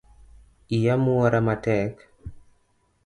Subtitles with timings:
[0.77, 1.93] Iya mwora matek.